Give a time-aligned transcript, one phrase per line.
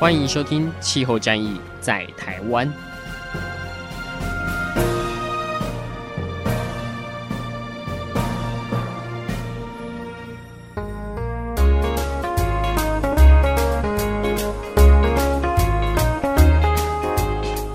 [0.00, 2.66] 欢迎收听《气候战役在台湾》。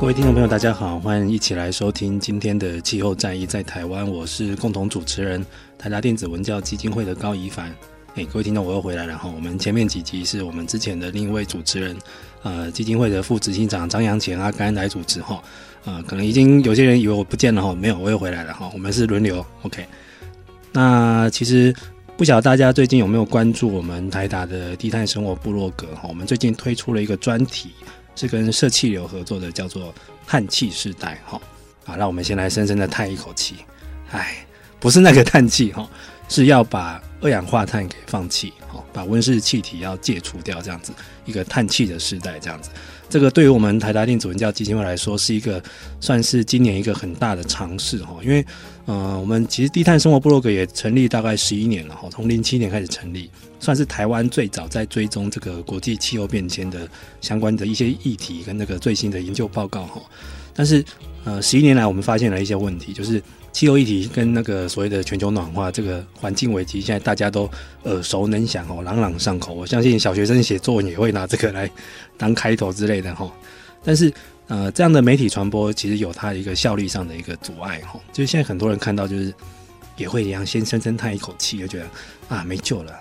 [0.01, 5.45] 各位听众朋友，大家好，欢迎一起来收听今天的《气候战役在台湾》，我是共同主持人
[5.77, 7.71] 台达电子文教基金会的高宜凡。
[8.15, 9.29] 哎，各位听众，我又回来了哈。
[9.29, 11.97] 我们前面几集是我们之前的另一位主持人，
[12.43, 15.43] 呃，基金会的副执行长张扬前阿甘来主持哈。
[15.83, 18.71] 呃，可能已经有些人以为我不见了哈，没有，我又回来了哈。
[18.73, 19.85] 我们是轮流，OK。
[20.71, 21.75] 那其实
[22.15, 26.07] 不晓得大家最近有没有关注我们台达的低碳生活部落格哈？
[26.07, 27.71] 我们最近推出了一个专题，
[28.15, 29.93] 是跟社气流合作的，叫做
[30.25, 31.41] “叹气世代”哈。
[31.83, 33.55] 好，那我们先来深深的叹一口气，
[34.11, 34.37] 哎，
[34.79, 35.85] 不是那个叹气哈。
[36.27, 40.93] 是要把二氧化碳给放弃，好，把温室气体要戒除掉，这样子
[41.25, 42.69] 一个碳气的时代，这样子，
[43.09, 45.59] 这个对于我们台达电子文教基金会来说，是一个
[45.99, 48.45] 算是今年一个很大的尝试，哈，因为，
[48.85, 53.27] 呃，我们其实低碳生活部落格也成立大概十一年了，哈，从零七年开始成立，
[53.59, 56.87] 算是台湾最早在追踪这个国际气候变迁的
[57.21, 59.99] 相关的一些议题跟那个最新的研究报告，哈，
[60.53, 60.85] 但是，
[61.23, 63.19] 呃，十一年来我们发现了一些问题，就是。
[63.55, 67.49] 气候议题跟那个所谓的全球暖化这个环境危机，现在大家都
[67.83, 69.53] 耳熟能详哦，朗朗上口。
[69.53, 71.71] 我相信小学生写作文也会拿这个来
[72.17, 73.31] 当开头之类的哈。
[73.81, 74.11] 但是
[74.47, 77.97] 呃，这样的媒体传播其实有它一个效率上的一个阻碍哈。
[78.11, 79.33] 就是现在很多人看到，就是
[79.95, 81.85] 也会一样先深深叹一口气，就觉得
[82.27, 82.91] 啊没救了。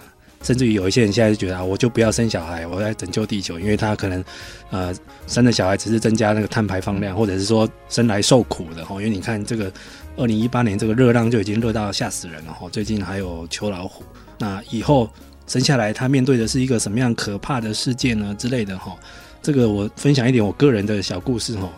[0.44, 4.24] 甚至于有一些人现在就觉得啊，我就不要生小孩，我要拯救地球，因为他可能
[4.70, 4.94] 呃
[5.26, 8.94] 生的小孩只是增加那个碳排放量，或者是说生来受苦的哈。
[8.98, 9.72] 因为你看这个。
[10.16, 14.04] 二零一八年这个热浪就已经热到吓死人了哈，最近还有秋老虎，
[14.38, 15.10] 那以后
[15.46, 18.96] 生下来他面对的是一个什么样可怕的世界呢之类的哈？
[19.42, 21.68] 这个我分享一点我个人的小故事哈。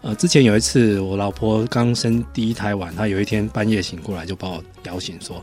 [0.00, 5.42] 呃，之前有一次我老婆刚生第一胎完，她有一天半夜醒过来就把我摇醒说：“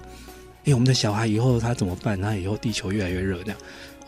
[0.65, 2.19] 哎，我们的小孩以后他怎么办？
[2.19, 3.57] 他以后地球越来越热这样。”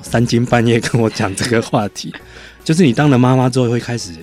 [0.02, 2.14] 三更半夜跟我讲这个话题，
[2.64, 4.14] 就是你当了妈妈之后会开始。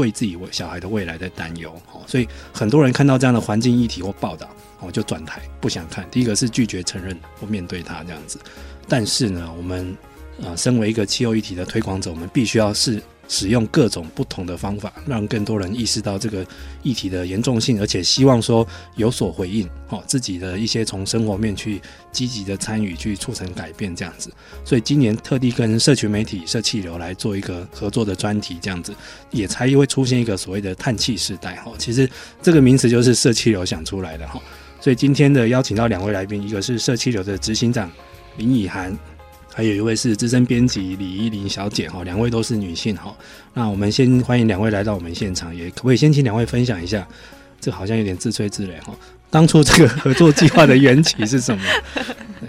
[0.00, 1.72] 为自己为小孩的未来在担忧，
[2.06, 4.48] 所以很多人看到这样的环境议题或报道，
[4.80, 6.04] 我，就转台不想看。
[6.10, 8.40] 第一个是拒绝承认或面对它这样子，
[8.88, 9.96] 但是呢，我们
[10.42, 13.00] 呃，身为一个气候议题的推广者，我们必须要是。
[13.30, 16.44] 使用各种不同的方法，让更多人意识到这个
[16.82, 21.80] 议题的严重性，而且希望说有所回应，好自己的一些从生活面去
[22.10, 24.32] 积极的参与，去促成改变这样子。
[24.64, 28.92] 所以今年特地跟社群媒体社气流来做一个合作的专题，这样子
[29.30, 31.54] 也才会出现一个所谓的叹气时代。
[31.56, 32.10] 哈，其实
[32.42, 34.42] 这个名词就是社气流想出来的哈。
[34.80, 37.88] 所以今天的邀请到两位来宾，一个是社气流的执行长
[38.38, 38.98] 林以涵。
[39.52, 43.14] 还有一位是资深编辑李依林小姐哈，两位都是女性哈。
[43.52, 47.06] 那我们先欢迎两位来到我们现场，也可不可以先请两位分享一下？
[47.60, 48.94] 这好像有点自吹自擂哈。
[49.28, 51.62] 当初这个合作计划的缘起是什么？
[52.40, 52.48] 对。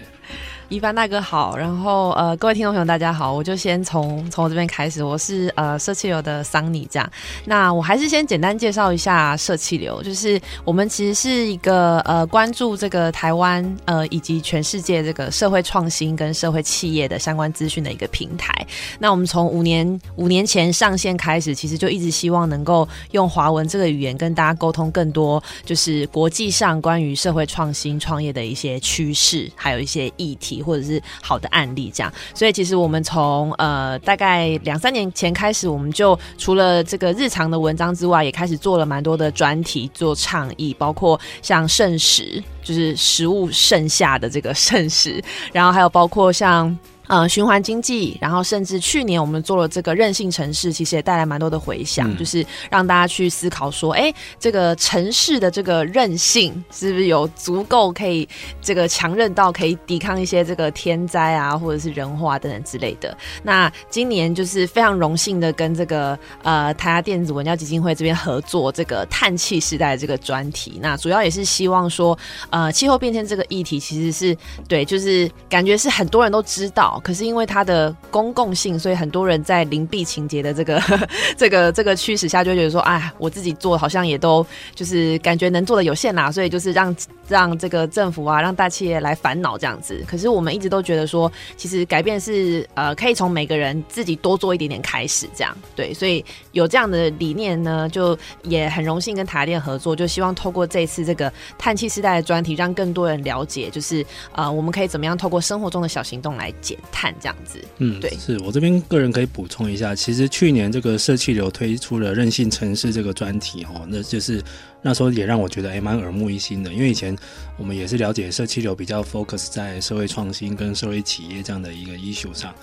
[0.72, 7.12] 一帆大哥好，然后呃，各位听众朋友大家好，我就先从从我这边开始，我是呃社气流的桑尼这样。
[7.44, 18.66] 那我还是先简单介绍一下社气流，就是我们其实是一个呃关注这个台湾呃以及全世界这个社会创新跟社会企业的相关资讯的一个平台。
[18.98, 30.61] 那我们从五年五年前上线开始，其实就一直希望能够用华文这个语言跟大家沟通更多，就是国际上关于社会创新创业的一些趋势，还有一些议题。
[30.62, 46.78] 或者是好的案例，这样，所以其实我们从呃大概两三年前开始，我们就除了这个日常的文章之外，也开始做了蛮多的专题做倡议，包括像剩食，就是食物剩下的这个剩食，然后还有包括像。
[47.12, 58.26] 呃，循环经济，然后甚至去年我们做了这个韧性城市，其实也带来蛮多的回响，嗯、就是让大家去思考说，哎，这个城市的这个韧性是不是有足够可以
[58.62, 63.18] 这个强韧到可以抵抗一些这个天灾啊，或者是人祸等等之类的。
[63.44, 72.18] 那今年就是非常荣幸的跟这个呃台达电子文教基金会这边合作这个碳气时代的这个专题，那主要也是希望说，
[72.52, 74.34] 呃，气候变迁这个议题其实是
[74.70, 77.00] 对，就是感觉是很多人都知道。
[77.02, 80.82] 可是因为它的公共性，所以很多人在灵璧情节的这个
[81.38, 84.46] 这个这个驱使下，就觉得说，哎，我自己做好像也都
[84.76, 86.96] 就是感觉能做的有限啦，所以就是让
[87.32, 90.04] 让这个政府啊，让大企业来烦恼这样子。
[90.06, 95.94] 可是我们一直都觉得说，其实改变是呃，可以从每个人自己多做一点点开始，这样对。
[95.94, 107.60] 所以有这样的理念呢，就也很荣幸跟台达电合作，就希望透过这次这个碳气时代的专题，让更多人了解，就是呃，我们可以怎么样透过生活中的小行动来减碳这样子。
[107.78, 114.44] 嗯，对，是我这边个人可以补充一下，其实去年这个社气流推出了韧性城市这个专题哦，那就是
[114.82, 117.16] 那时候也让我觉得哎蛮耳目一新的，因为以前
[117.58, 122.54] 我们也是了解社区流比较 focus 在社会创新跟社会企业这样的一个 issue 上。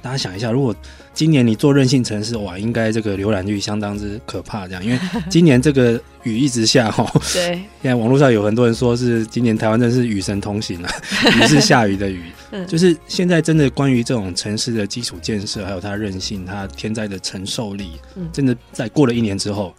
[0.00, 0.72] 大家想一下，如果
[1.12, 4.98] 今年你做韧性城市，哇，应该这个浏览率相当之可怕，这样，因为
[5.28, 7.04] 今年这个雨一直下哈。
[7.34, 7.56] 对。
[7.82, 10.88] 现在网络上有很多人说是今年台湾真是雨神同行了，
[11.36, 12.22] 雨是下雨的雨。
[12.52, 12.64] 嗯。
[12.68, 17.90] 就是现在真的关于这种城市的基础建设，还有它韧性、它天灾的承受力，
[18.32, 19.74] 真的在过了一年之后，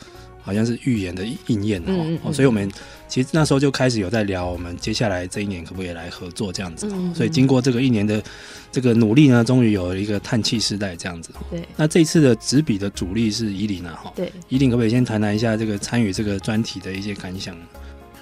[0.50, 1.82] 好像是预言的应验
[2.24, 2.34] 哦。
[2.34, 2.70] 所以我们。
[3.10, 6.86] 其实那时候就开始有在聊，我们接下来这一年可不可以来合作这样子。
[6.92, 8.22] 嗯嗯，所以经过这个一年的
[8.72, 11.32] 这个努力呢，终于有了一个叹气时代这样子。
[11.50, 11.68] 对。
[11.76, 14.14] 那这一次的执笔的主力是伊林啊，哈。
[14.16, 14.32] 对。
[14.48, 17.58] 伊林可不可以先谈谈一下这个参与这个专题的一些感想？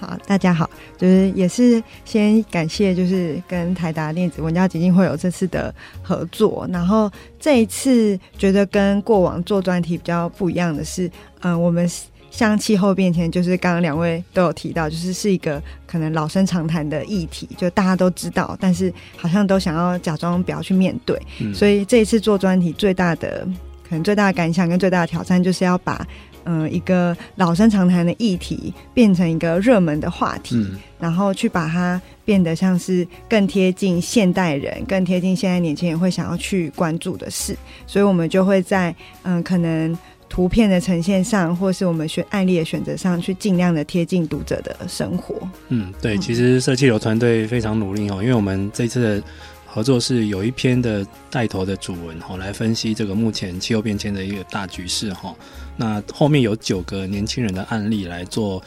[0.00, 6.66] 好，大家好，就是也是先感谢，就是跟台达电子文教基金会有这次的合作。
[6.72, 11.08] 然后这一次觉得跟过往做专题比较不一样的是，
[11.40, 11.86] 嗯、呃，我们。
[12.30, 21.20] 像气候变迁，就是刚刚两位都有提到，就是是一个可能老生常谈的议题，就大家都知道，但是好像都想要假装不要去面对。
[21.40, 23.46] 嗯、所以这一次做专题，最大的
[23.88, 26.06] 可能最大的感想跟最大的挑战，就是要把
[26.44, 37.56] 嗯、呃、一个老生常谈的议题变成一个热门的话题，嗯、然后去把它变得像是更贴近现代人、更贴近现在年轻人会想要去关注的事。
[37.86, 39.98] 所以我们就会在嗯、呃、可能。
[40.28, 45.36] 图片的呈现上，或是我们选案例的选择上去，尽量的贴近读者的生活。
[45.68, 49.22] 嗯，对，其实设计流团队非常努力哦，因为我们这次的
[49.66, 55.34] 合作是有一篇的带头的主文哈，来分析这个目前气候变迁的一个大局势哈。
[55.76, 58.62] 那后面有九个年轻人的案例来做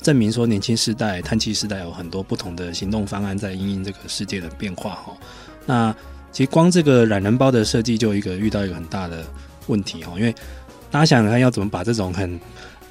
[0.00, 5.16] 证明，说年轻世代、碳气世代有很多不同的行动方案在因应这个世界的变化哈。
[5.64, 5.94] 那
[6.32, 9.24] 其实光这个懒人包的设计就一个遇到一个很大的
[9.68, 10.34] 问题哈，因为
[10.90, 12.40] 大家想想看，要怎么把这种很、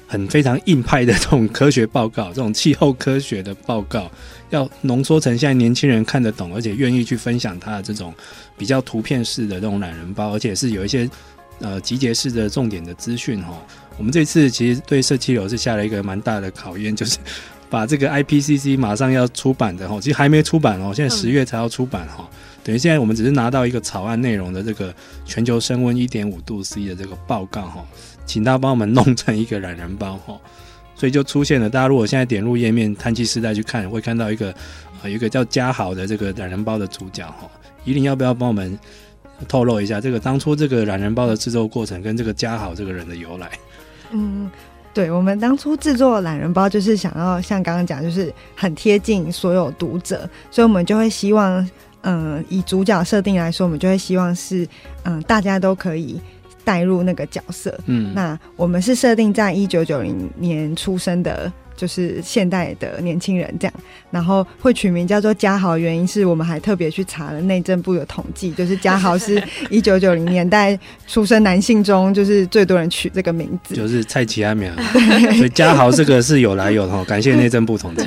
[0.06, 4.10] 很非常硬派的这种科学报告，这种气候科学的报告，
[4.50, 8.14] 要浓缩成现在年轻人看得懂，而且愿意去分享它的这种
[8.56, 11.08] 比较图片式的这种懒人包，而且是有一些
[11.60, 13.56] 呃集结式的重点的资讯哈。
[13.98, 17.18] 我们这次其实对社企流是下了一个蛮大的考验，就是
[17.68, 22.28] 把这个 IPCC 马上要出版的哈，其实还没出版哦，现在十月才要出版哈。
[22.66, 24.92] 等于现在我们只是拿到一个草案内容的这个
[25.24, 27.86] 全球升温一点五度 C 的这个报告哈，
[28.26, 30.36] 请他帮我们弄成一个懒人包哈，
[30.96, 31.70] 所以就出现了。
[31.70, 34.52] 大家如果现在点入页面“碳气时代”去看，会看到一个
[35.00, 37.48] 呃，有一个叫嘉豪的这个懒人包的主角哈。
[37.84, 38.76] 宜林要不要帮我们
[39.46, 43.48] 透露一下这个当初这个懒人包的制作过程跟这个嘉豪这个人的由来？
[44.10, 44.50] 嗯，
[44.92, 51.64] 对，我们当初制作懒人包就是想要像刚刚讲，就是很贴近所有读者，所以我们就会希望。
[52.06, 54.66] 嗯，以主角设定来说，我们就会希望是，
[55.02, 56.20] 嗯，大家都可以
[56.64, 57.76] 带入那个角色。
[57.86, 61.52] 嗯，那我们是设定在一九九零年出生的。
[61.76, 63.74] 就是现代的年轻人这样，
[64.10, 69.40] 然后会取名叫做嘉豪，原因是我们还特别去查了内政部的统计，就是嘉豪是
[69.70, 74.72] 一九九零年代出生男性中就是最多人取这个名字，就是蔡奇安苗，
[75.36, 78.04] 所以嘉豪这个是有来有的，感谢内政部统计。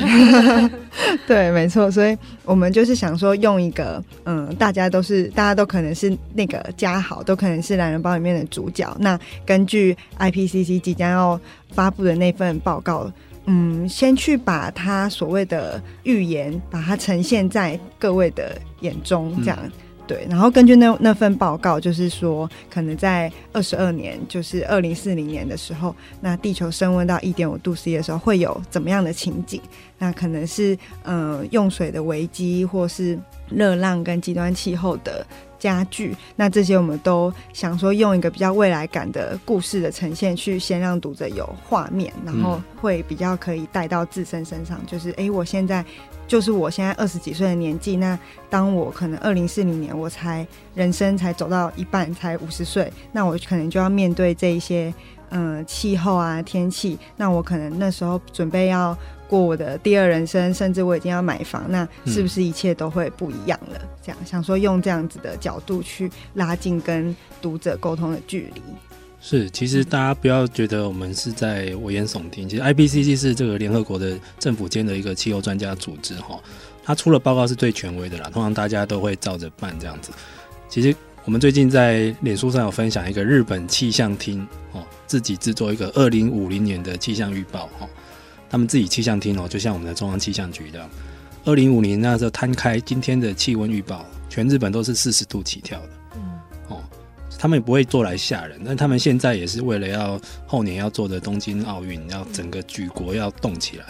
[1.27, 8.91] 对，没错，所以我们就是想说用一个嗯，大家都是大家都可能是那个嘉豪，都可能是男人包里面的主角。
[8.99, 11.39] 那根据 IPCC 即将要
[11.71, 13.11] 发布的那份报告。
[13.51, 19.71] 嗯，先去把他所谓的预言，把它呈现在各位的眼中，这样、嗯、
[20.05, 20.27] 对。
[20.29, 29.59] 然后根据那那份报告，就是说，可能在二十二年，就是二零四零年的时候，那地球升温到一点五度 C 的时候，会有怎么样的情景？
[29.97, 33.17] 那可能是嗯、呃，用水的危机，或是
[33.49, 35.25] 热浪跟极端气候的。
[35.59, 44.79] 家具，那这些我们都想说用一个比较未来感的故事的呈现，去先让读者有画面，然后会比较可以带到自身身上。
[44.87, 45.85] 就是，哎、我现在
[46.27, 48.17] 就是我现在二十几岁的年纪，那
[48.49, 54.93] 当我可能二零四零年我才人生才走到一半，才五十岁，那我可能就要面对这一些，
[55.29, 58.97] 嗯、气候啊，天气，那我可能那时候准备要。
[59.29, 63.79] 过我的第二人生，甚至我已经要买房，那是不是一切都会不一样了？
[63.79, 68.61] 嗯、这样想说用这样子的角度去拉近跟读者沟通的距离。
[69.21, 72.49] 是，其实大家不要觉得我们是在危言耸听。
[72.49, 76.39] 其实 IPCC 是这个联合国的政府间的一个气候专家组织，哈，
[76.83, 78.29] 它出了报告是最权威的啦。
[78.33, 80.11] 通常大家都会照着办这样子。
[80.69, 80.95] 其实
[81.25, 87.87] 我们最近在脸书上有分享一个日本气象厅哦，自己制作一个二零五零年的气象预报，哈，
[88.49, 90.89] 他们自己气象厅哦，就像我们的中央气象局的，
[91.45, 95.89] 二零五零那时候摊开今天的气温预报，全日本都是四十度起跳的。
[96.15, 96.21] 嗯，
[96.69, 96.83] 哦
[97.37, 103.85] 他们也不会做来吓人，但他们现在也是为了要后年要做的东京奥运，要整个举国要动起来。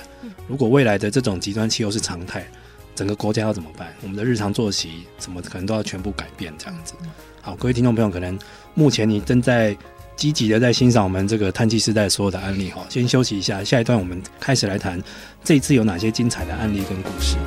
[0.48, 2.46] 如果未来的这种极端气候是常态，
[2.94, 3.92] 整个国家要怎么办？
[4.04, 6.94] 我们的日常作息什么可能都要全部改变，这样子。
[7.42, 8.38] 好，各位听众朋友，可能
[8.76, 9.76] 目前你正在
[10.20, 15.02] 积极的在欣赏我们这个叹气时代所有的案例哈，先休息一下，下一段我们开始来谈
[15.46, 17.38] 这一次有哪些精彩的案例跟故事。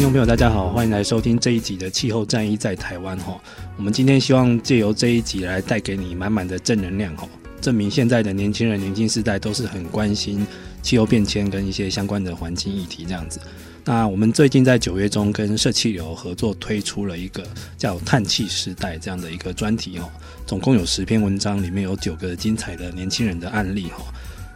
[0.00, 3.38] 听众朋友，大家好，欢迎来收听这一集的气候战役在台湾哈。
[3.76, 7.28] 我们今天希望借由这一集来带给你满满的正能量哈，
[7.60, 10.46] 证明现在的年轻人、年轻世代都是很关心
[10.80, 13.38] 气候变迁跟一些相关的环境议题这样子。
[13.84, 20.08] 那我们最近在九月中跟社气流合作推出了一个叫“叹气时代”这样的一个专题哈，
[20.46, 24.02] 总共有十篇文章，里面有九个精彩的年轻人的案例哈。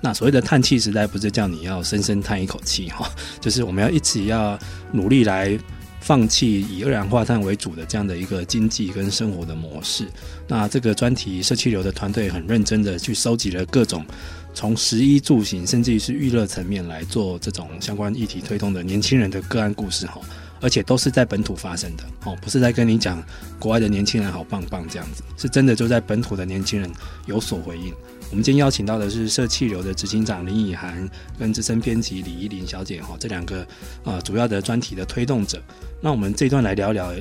[0.05, 4.59] 那所谓的叹气时代，不是叫你要深深叹一口气哈， 就是我们要一起要
[4.93, 5.59] 努力来
[5.99, 10.07] 放弃以二氧化碳为主的这样的一个经济跟生活的模式。
[10.47, 14.05] 那这个专题社企流的团队很认真的去收集了各种
[14.53, 20.21] 从食衣住行，甚至于是娱乐层面来做这种相关议题推动的年轻人的个案故事哈，
[20.61, 23.25] 而且都是在本土发生的哦，不是在跟你讲
[23.59, 26.93] 国外的年轻人好棒棒这样子，是真的就在本土的年轻人
[27.25, 27.91] 有所回应。
[28.35, 33.65] 我们今天邀请到的是社气流的执行长林以涵跟资深编辑李依林小姐哈，这两个
[34.03, 35.63] 啊主要的专题的推动者。
[36.01, 37.13] 那我们这一段来聊聊，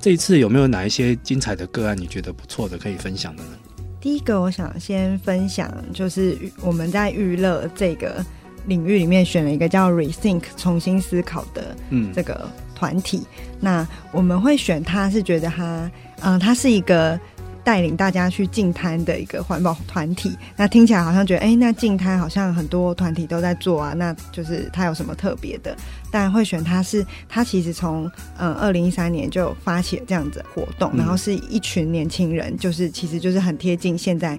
[0.00, 3.50] 这一次有没有哪一些精彩的个案你觉得不错的可以分享的呢？
[4.00, 8.24] 第一个我想先分享，就是我们在娱乐这个
[8.66, 13.26] 领域里面选了一个叫 Rethink 重新思考的嗯这个团体。
[13.58, 17.18] 那我们会选它是觉得它嗯它是一个。
[17.64, 25.76] 带领大家去净滩的一个环保团体，那听起来好像觉得，哎、欸，那净滩好像很多团体都在做啊，那就是它有什么特别的？
[26.10, 34.38] 但会选它是，它其实从嗯二零一三年就发起了这样子的活动，然后是一群年轻人，就是其实就是很贴近现在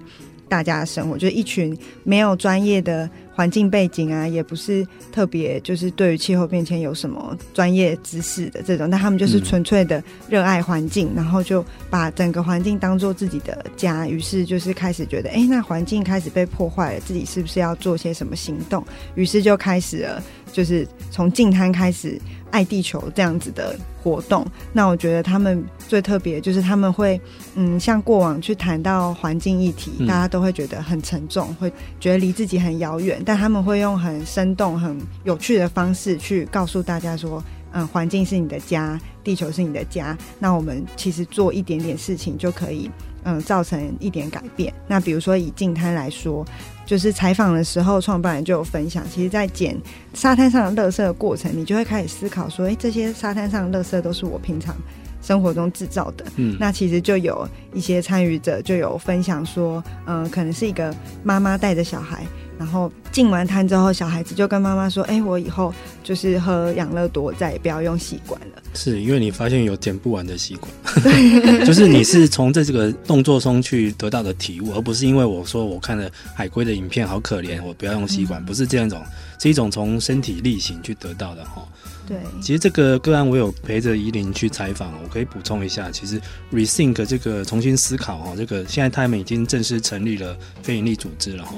[0.52, 3.08] 大家的生活，就是一群没有专业的。
[3.34, 18.84] 环境背景啊，也不是特别，就是对于气候变迁有什么专业知识的这种，但他们就是纯粹的热爱环境，嗯、然后就把整个环境当做自己的家，于是就是开始觉得，哎、欸，那环境开始被破坏了，自己是不是要做些什么行动？
[19.14, 22.20] 于是就开始了，就是从净滩开始。
[22.52, 27.20] 爱地球这样子的活动，那我觉得他们最特别就是他们会，
[27.56, 37.42] 嗯，像过往去谈到环境议题，大家都会觉得很沉重，会觉得离自己很遥远，但他们会用很生动、很有趣的方式去告诉大家说，
[37.72, 42.90] 嗯，环境是你的家，地球是你的家，那我们其实做一点点事情就可以。
[43.24, 44.72] 嗯，造成一点改变。
[44.86, 46.44] 那比如说以净滩来说，
[46.84, 49.76] 就是采访的时候，创办人就有分享，其实，在捡
[50.14, 54.74] 沙滩上的垃圾的过程，你就会开始思考说，哎、欸，这些沙滩上的垃圾都是我平常
[55.22, 56.24] 生活中制造的。
[56.36, 62.26] 嗯，那其实就有一些参与者就有分享说，嗯，可能是一个妈妈带着小孩。
[62.62, 79.02] 然后进完摊之后，小孩子就跟妈妈说：“哎，我以后就是喝养乐多，再也不要用吸管了。”是因为你发现有捡不完的吸管，对 就是你是从这这个动作中去得到的体悟，而不是因为我说我看了海龟的影片好可怜，我不要用吸管，嗯、不是这样一种，
[79.40, 81.66] 是一种从身体力行去得到的哈。
[82.06, 86.20] 对，其实这个个案我有陪着怡玲去采访，我可以补充一下，其实
[86.52, 91.54] Rethink 这个重新思考哈，这个现在他们已经正式成立了非营利组织了哈。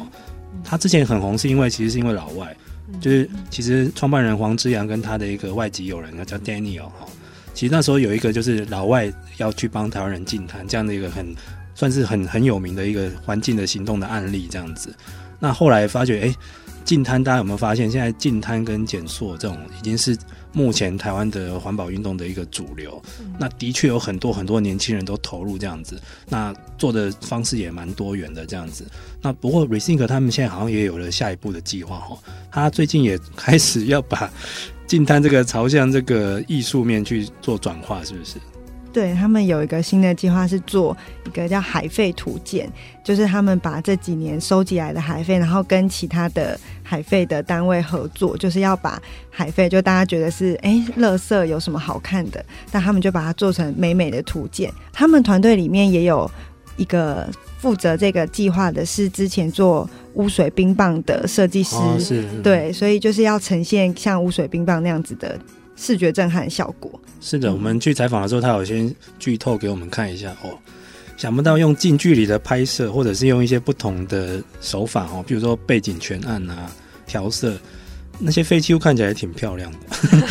[0.64, 2.56] 他之前很红，是因为其实是因为老外，
[3.00, 7.06] 就是其实创办人黄之阳跟他的一个外籍友人，他叫 Daniel 哈。
[7.52, 11.32] 其实那时候有一个就是老外要去帮台湾人净滩这样的一个很
[11.74, 14.92] 算是很很有名的一个环境的行动的案例这样子。
[15.38, 16.34] 那后来发觉，哎，
[16.84, 20.16] 净滩，大家有没有发现，现在净滩跟减塑这种已经是
[20.54, 23.02] 目前台湾的环保运动的一个主流。
[23.38, 28.86] 那的确有很多很多年轻人都投入这样子，那做的方式也蛮多元的这样子。
[29.20, 32.18] 那不过 Rethink 他们现在好像也有了下一步的计划哈，
[32.50, 34.30] 他最近也开始要把
[34.86, 38.36] 近滩这个朝向这个艺术面去做转化，是不是？
[38.94, 40.96] 对，他们有一个新的计划，是做
[41.26, 42.68] 一个叫海废图鉴，
[43.02, 54.72] 就是他们把这几年收集来的海废，然后跟其他的海废的单位合作，就是要把海废，就大家觉得是哎，垃圾有什么好看的，但他们就把它做成美美的图鉴。
[54.92, 56.30] 他们团队里面也有
[56.76, 65.36] 一个负责这个计划的，是之前做污水冰棒的设计师，哦、是，是，对，所以就是要呈现像污水冰棒那样子的。
[65.76, 70.50] 视觉震撼效果是的，我们去采访的时候，他有先剧透给我们看一下哦。
[71.16, 76.70] 想不到用近距离的拍摄，或者是用一些不同的手法哦，比如说背景全暗啊、
[77.06, 77.56] 调色，
[78.18, 79.78] 那些废弃物看起来也挺漂亮的。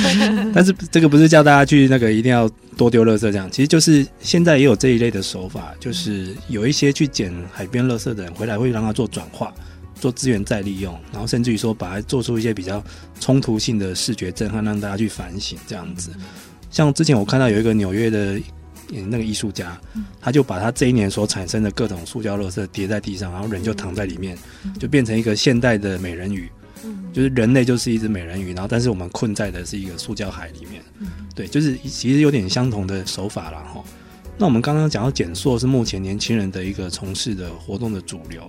[0.53, 9.53] 但是这个不是叫大家去那个一定要多丢垃圾这样，其实就是现在也有这一类的手法，就是有一些去捡海边垃圾的人回来会让他做转化。
[10.03, 12.83] 做资源再利用，然后甚至于说把它做出一些比较
[13.21, 16.11] 冲突性的视觉震撼，让大家去反省这样子。
[16.69, 18.37] 像之前我看到有一个纽约的
[19.07, 19.79] 那个艺术家，
[20.19, 24.37] 他就把他这一年所产生的各种塑胶垃圾叠在地上，然后人就躺在里面，
[24.77, 26.49] 就变成一个现代的美人鱼。
[27.13, 30.83] 就是人类就是一只美人鱼，然后但是我们困在的是一个塑胶海里面。
[31.33, 33.63] 对，就是其实有点相同的手法啦。
[33.73, 33.81] 哈。
[34.37, 38.41] 那我们刚刚讲到减塑是目前年轻人的一个从事的活动的主流。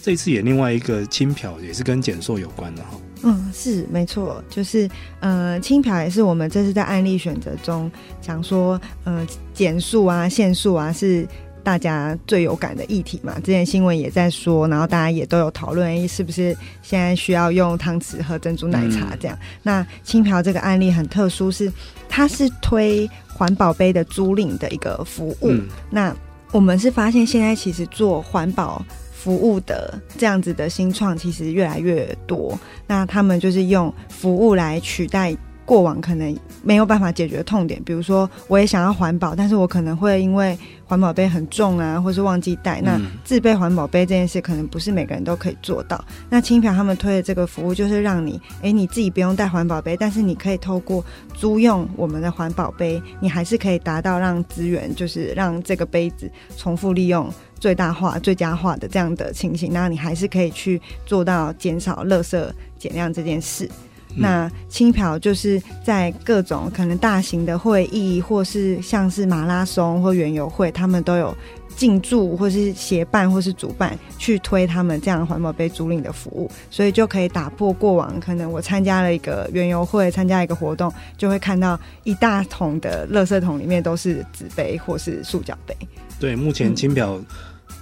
[0.00, 2.90] 这次也另外一个轻漂也是跟减塑有关的哈。
[3.22, 7.90] 嗯，是没错，就是呃，轻漂也是我们这次在案例选择中
[8.20, 11.26] 讲说，呃，减塑啊、限塑啊是
[11.68, 13.34] 大家最有感的议题嘛。
[13.40, 19.36] 之前新闻也在说，然后大家也都有讨论，哎，是不是现在需要用汤匙喝珍珠奶茶这样？
[19.36, 21.72] 嗯、那青瓢这个案例很特殊是，是
[22.08, 25.50] 它是推环保杯的租赁的一个服务。
[25.50, 26.16] 嗯、那
[26.52, 28.82] 我们是发现现在其实做环保。
[29.12, 40.56] 服务的这样子的新创其实越来越多，那他们就是用服务来取代过往可能没有办法解决的痛点，比如说我也想要环保，但是我可能会因为
[40.88, 46.02] 环保杯很重啊，或是忘记带，那自备环保杯这件事可能不是每个人都可以做到。
[46.28, 57.30] 那轻漂他们推的这个服务就是让你，哎、欸，你自己不用带环保杯，但是你可以透过租用我们的环保杯，你还是可以达到让资源就是让这个杯子重复利用。
[57.60, 62.40] 最大化、最佳化的这样的情形，那你还是可以去做到减少垃圾
[62.78, 63.68] 减量这件事。
[64.10, 71.36] 嗯、那轻漂就是在各种可能大型的会议，或是像是马拉松或园游会，他们都有
[71.76, 85.76] 进驻，或是协办，或是主办去推他们这样环保杯租赁的服务，所以就可以打破过往可能我参加了一个园游会，参加一个活动，就会看到一大桶的垃圾桶里面都是纸杯或是塑胶杯。
[86.18, 87.14] 对，目前轻漂。
[87.14, 87.24] 嗯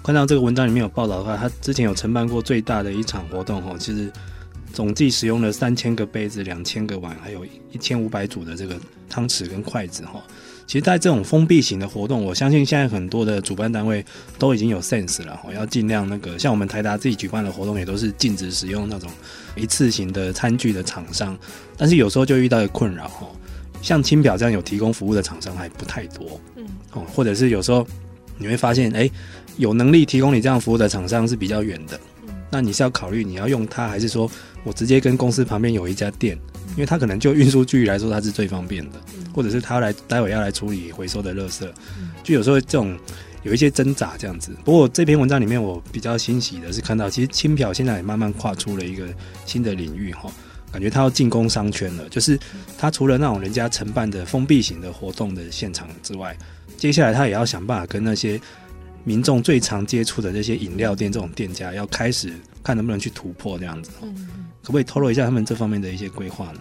[0.03, 4.09] 看到这个文章里面有报道的话，他之前有承办过最大的一场活动哈，其实
[4.77, 10.23] 总计使用了三千个杯子、两千个碗，还有一千五百组的这个汤匙跟筷子哈。
[10.67, 14.05] 其实，在这种封闭型的活动，我相信现在很多的主办单位
[14.39, 19.11] 都已经有 sense 了哈，要尽量那个，像我们台达自己举办的活动，也都是禁止使用那种
[19.57, 21.35] 一次性的餐具的厂商。
[21.79, 23.27] 但是有时候就遇到一个困扰哈，
[23.81, 27.87] 像清表这样有提供服务的厂商还不太多，嗯，哦，或者是有时候
[28.37, 29.11] 你会发现，哎。
[29.59, 31.99] 有能力提供你这样服务的厂商是比较远的，
[32.51, 34.31] 那你是要考虑你要用它，还是说
[34.67, 36.37] 我直接跟公司旁边有一家店，
[36.71, 39.01] 因为他可能就运输距离来说他是最方便的，
[39.33, 41.65] 或者是他来待会要来处理回收的垃圾，
[42.25, 42.99] 就有时候这种
[43.45, 44.51] 有一些挣扎这样子。
[44.65, 49.07] 不过这篇文章里面我比较欣喜的是看到，其实轻漂现在也慢慢跨出了一个
[49.47, 50.29] 新的领域哈，
[50.73, 52.37] 感觉他要进攻商圈了，就是
[52.77, 56.37] 他除了那种人家承办的封闭型的活动的现场之外，
[56.77, 58.41] 接下来他也要想办法跟那些。
[59.09, 66.59] 民众最常接触的这些饮料店，这种店家要开始看能不能去突破这样子，嗯，可不可以透露一下他们这方面的一些规划呢？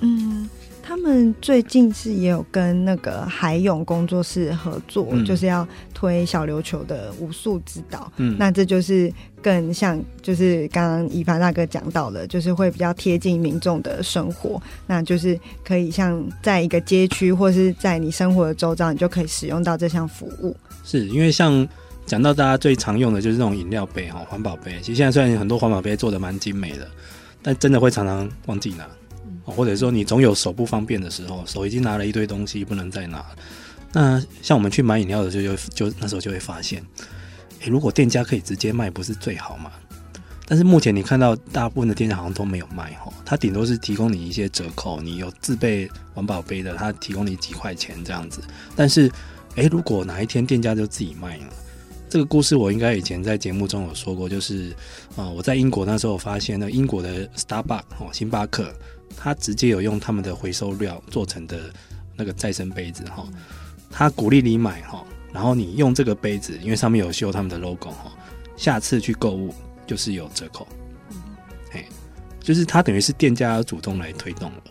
[0.00, 0.46] 嗯，
[0.82, 8.12] 他们最近是也有跟那个海泳工作室合作，嗯，就是要推小琉球的武术指导。
[8.18, 20.54] 嗯，那这就是更像，就是刚刚宜凡大哥讲到的，就是会比较贴近民众的生活，那就是可以像在一个街区或是在你生活的周遭，你就可以使用到这项服务。
[20.84, 21.66] 是因为像
[22.04, 24.78] 讲到大家最常用的就是这种饮料杯哈，环保杯。
[24.80, 26.88] 其实现在虽然很多环保杯做的蛮精美的，
[27.42, 28.86] 但真的会常常忘记拿，
[29.44, 33.24] 或者说你总有手不方便的时候，手已经拿了一堆东西不能再拿。
[33.92, 36.82] 那像我们去买饮料的时候，就就那时候就会发现，
[37.60, 39.70] 诶，如果店家可以直接卖，不是最好吗？
[40.50, 48.40] 但是目前你看到大部分的店家好像都没有卖哈，他顶多是提供你一些折扣，你有自备环保杯的，他提供你几块钱这样子。
[48.74, 49.12] 但是，
[49.56, 51.44] 哎，如果哪一天店家就自己卖了，
[52.08, 54.70] 这个故事我应该以前在节目中有说过，就是
[55.10, 58.72] 啊、呃，我在英国那时候发现，那英国的 Starbucks 哦，星巴克，
[59.14, 61.70] 它直接有用他们的回收料做成的
[62.16, 63.26] 那个再生杯子哈，
[63.90, 68.10] 它鼓励你买哈，然后你用这个杯子，因为上面有绣他们的 logo 哈，
[68.56, 69.54] 下次去购物
[69.86, 70.66] 就是有折扣，
[71.72, 71.84] 哎，
[72.40, 74.62] 就是它等于是店家主动来推动了，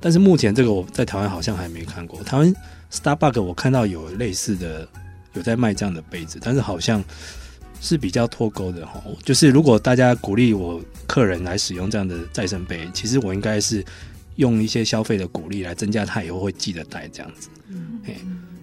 [0.00, 2.54] 但是目前这个我在台湾好像还没看过，台湾
[2.90, 4.88] Starbucks 我看到有类似的。
[5.34, 7.02] 有在卖这样的杯子，但是好像
[7.80, 9.02] 是比较脱钩的哈。
[9.24, 13.84] 就是如果大家鼓励我客人来使用这样的再生杯，其实我应该是
[14.36, 17.48] 用一些消费的鼓励来增加他以后会记得带这样子。
[17.68, 18.16] 嗯，嘿，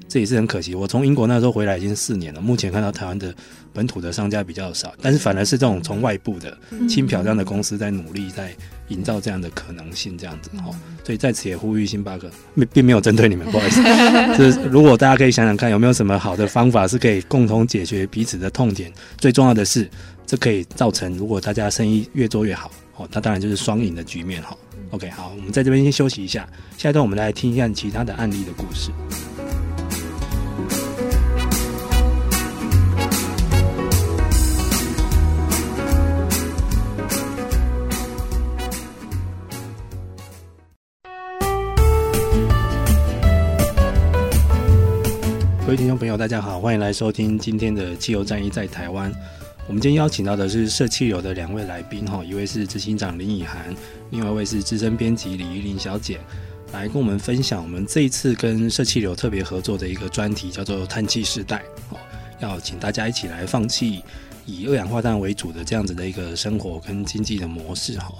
[0.10, 0.76] 这也是很可惜。
[0.76, 3.34] 我从英国那时候回来已经四年了，目前看到台湾的
[3.72, 6.58] 本土的商家比较少，但是反而是这种从外部的
[6.90, 8.52] 轻漂这样的公司在努力在。
[8.90, 10.72] 营造这样的可能性，这样子哈，
[11.04, 13.84] 所以在此也呼吁星巴克，并并没有针对你们，不好意思。
[14.36, 18.92] 就是如果大家可以想想看，有没有什么好的方法是可以共同解决彼此的痛点。
[19.20, 19.88] 最重要的是，
[20.26, 24.58] 这可以造成如果大家生意越做越好，哦，那当然就是双赢的局面哈。
[24.90, 28.90] OK，好，我们在这边先休息一下，下一段我们来听一下其他的案例的故事。
[45.70, 49.14] 各位听众朋友，大家好，欢迎来收听今天的汽油战役在台湾。
[49.68, 53.72] 我们今天邀请到的是社气流的两位来宾哈，一位是执行长林以涵，
[54.10, 56.20] 另外一位是资深编辑李怡伶小姐，
[56.74, 61.62] 来跟我们分享我们这一次跟社气流特别合作的一个专题，叫做“碳气时代”。
[62.42, 64.02] 要请大家一起来放弃
[64.48, 68.12] 以二氧化碳为主的这样子的一个生活跟经济的模式哈。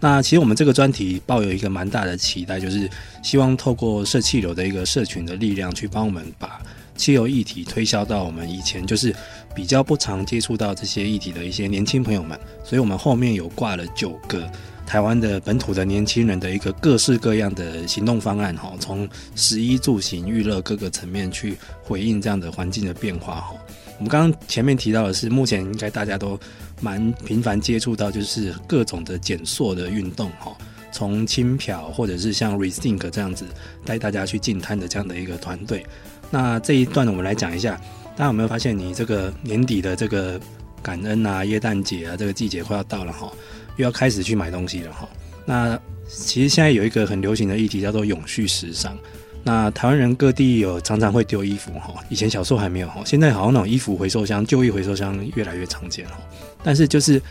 [0.00, 2.90] 那其实我们这个专题抱有一个蛮大的期待，就是
[3.22, 6.60] 希望透过社气流的一个社群的力量，去帮我们把
[6.96, 9.14] 汽油议题推销到我们以前就是
[9.54, 14.50] 比较不常接触到这些议题的一些年轻朋友们，所以我们后面有挂了九个
[14.86, 23.54] 台湾的本土的年轻人的一个各式各样的行动方案哈，从食衣住行娱乐各个层面去回应这样的环境的变化哈。
[23.98, 26.38] 我们刚刚前面提到的是，目前应该大家都
[26.80, 30.54] 蛮频繁接触到，就是各种的减塑的运动哈，
[30.92, 33.46] 从轻漂或者是像 Rethink 这样子
[33.84, 35.84] 带大家去进滩的这样的一个团队。
[36.30, 37.80] 那这一段呢我们来讲一下，
[38.16, 40.40] 大家有没有发现，你这个年底的这个
[40.82, 43.30] 感恩啊、耶诞节啊，这个季节快要到了哈，
[43.76, 45.08] 又要开始去买东西了哈。
[45.44, 48.96] 那其实现在有一个很流行的议题叫做永续时尚。
[49.42, 56.18] 那台湾人各地有常常会丢衣服哈，以前小时候还没有哈，现在好像那种衣服回收箱、旧衣回收箱越来越常见哈。
[56.64, 57.22] 但是就是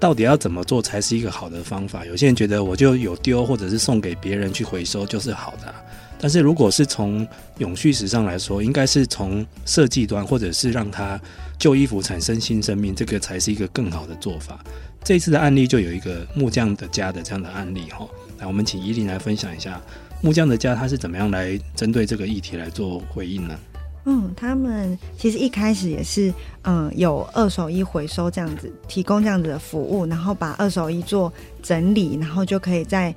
[0.00, 2.04] 到底要怎么做才是一个好的方法？
[2.04, 5.72] 有些人觉得我就有丢或者是送给别人去回收就是好的。
[6.20, 11.18] 但是如果是从永续时尚来说，应该是从设计端，或者是让它
[11.58, 14.62] 旧衣服产生新生命，这个才是一个更好的做法。
[15.02, 18.06] 这一次的案例就有一个木匠的家的这样的案例哈，
[18.38, 19.80] 来，我们请依琳来分享一下
[20.20, 23.58] 木匠的家他是怎么样来针对这个议题来做回应呢？
[24.04, 26.30] 嗯，他们其实一开始也是
[26.64, 33.14] 嗯有二手衣回收这样子，提供这样子的服务，然后把二手衣做整理，然后就可以在。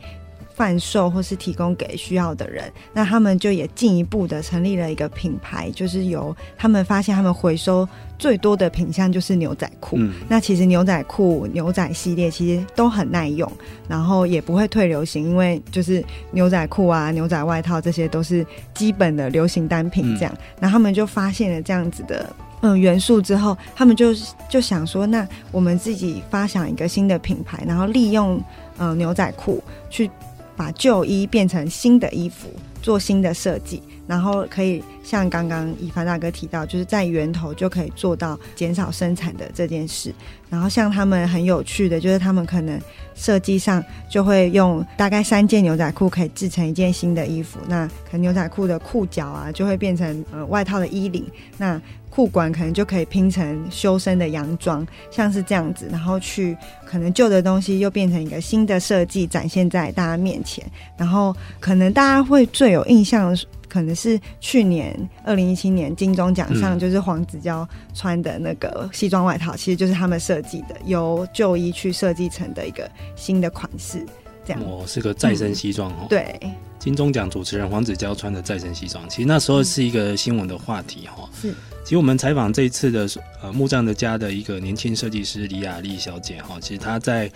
[0.55, 7.87] 贩售或是提供给需要的人，那他们就也进一步的成立了一个品牌，就是由他们发现他们回收
[8.19, 9.95] 最多的品相就是牛仔裤。
[9.97, 13.51] 嗯，那其实牛仔裤、牛仔系列其实都很耐用，
[13.87, 20.15] 然后也不会退流行，因为就是牛仔裤啊、牛仔外套这些都是基本的流行单品。
[20.17, 22.29] 这样，那、嗯、他们就发现了这样子的
[22.61, 24.13] 嗯元素之后，他们就
[24.47, 28.39] 就想说，那我们自己发想一个新的品牌，然后利用
[28.77, 30.09] 嗯牛仔裤去。
[30.55, 32.47] 把旧衣变成新的衣服，
[32.81, 40.13] 做新的设计，然后可以像刚刚以凡大哥提到，就是在源头就可以做到减少生产的这件事。
[40.49, 42.79] 然后像他们很有趣的，就是他们可能
[43.15, 47.57] 设计上就会用大概三件牛仔裤可以制成一件新的衣服。
[47.67, 51.25] 那可能牛仔裤的裤脚啊，就会变成呃外套的衣领。
[51.57, 51.81] 那
[52.13, 60.63] 裤管可能就可以拼成修身的洋装，像是这样子，然后去可能旧的东西又变成一个新的设计展现在大家面前，
[60.95, 63.35] 然后可能大家会最有印象，
[63.67, 64.95] 可能是去年
[65.25, 74.05] 二零一七年金钟奖上就是黄子佼穿的那个西装外套，其实就是他们设计的，由旧衣去设计成的一个新的款式。
[74.45, 74.61] 这样。
[74.63, 76.07] 我是个再生西装哦、嗯。
[76.09, 76.39] 对，
[76.79, 81.29] 金钟奖主持人黄子佼穿的再生西装，其实那时候是一个新闻的话题哈。
[81.41, 81.53] 是。
[81.83, 83.07] 其实我们采访这一次的
[83.41, 87.29] 呃木匠的家的一个年轻设计师李雅丽小姐哈，其实她在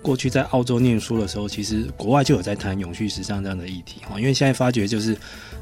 [0.00, 4.18] 过去在澳洲念书的时候，其实国外就有在谈永续时尚这样的议题哈。
[4.18, 5.14] 因为现在发觉就是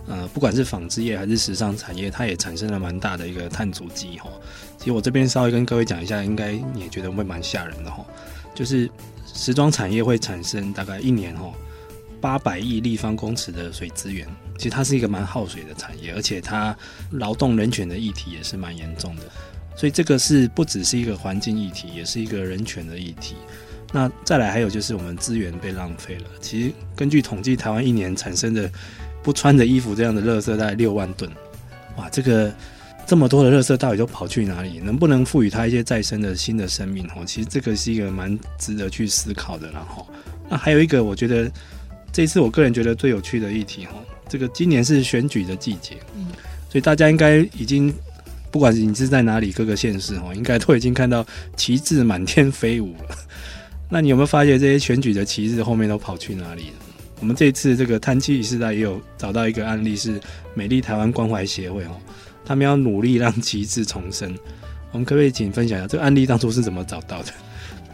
[0.06, 4.30] 呃不管是纺织业还是时尚产业，它也产生了蛮大的一个碳足迹哈。
[4.78, 8.06] 其实我这边稍微跟各位讲一下，应该你也觉得会蛮吓人的哈。
[8.54, 8.88] 就是
[9.38, 11.52] 时装产业会产生大概一年哈
[12.20, 14.26] 八百亿立方公尺的水资源。
[14.56, 16.76] 其实它是一个蛮耗水的产业，而且它
[17.12, 19.22] 劳动人权的议题也是蛮严重的，
[19.76, 23.36] 所以这个是不只是一个环境议题，也是一个人权的议题。
[23.92, 26.24] 那再来还有就是我们资源被浪费了。
[26.40, 28.68] 其实根据统计，台湾一年产生的
[29.22, 31.30] 不穿的衣服这样的垃圾大概六万吨，
[31.96, 32.52] 哇，这个
[33.08, 34.80] 这么多的垃圾到底都跑去哪里？
[34.80, 37.06] 能不能赋予它一些再生的新的生命？
[37.16, 39.70] 哦，其实这个是一个蛮值得去思考的。
[39.72, 40.06] 然后，
[40.46, 41.50] 那还有一个，我觉得
[42.12, 43.94] 这一次我个人觉得最有趣的议题，哈。
[44.28, 46.26] 这个今年是选举的季节，嗯，
[46.68, 47.90] 所以大家应该已经，
[48.50, 51.24] 不管你是在哪里，各个县市哦，应该都已经看到
[51.56, 53.16] 旗帜满天飞舞了。
[53.88, 56.76] 那你有没有发现这些选举的旗帜后面都跑去哪里了？
[57.20, 60.20] 我们这次这个贪七时代也有找到一个案例，是
[60.52, 61.96] 美丽台湾关怀协会哦，
[62.48, 64.34] 他们要努力让旗帜重生。
[64.90, 67.32] 我们可不可以请分享一下这个案例当初是怎么找到的？